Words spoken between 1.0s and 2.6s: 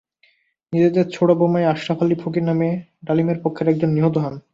ছোড়া বোমায় আশরাফ আলী ফকির